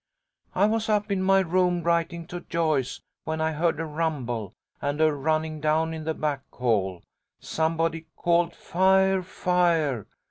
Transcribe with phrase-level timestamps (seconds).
[0.55, 4.99] "I was up in my room writing to Joyce, when I heard a rumble and
[4.99, 7.03] a running down in the back hall.
[7.39, 9.21] Somebody called 'Fire!
[9.21, 10.07] Fire!'